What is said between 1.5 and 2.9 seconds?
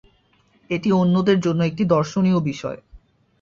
একটি দর্শনীয় বিষয়।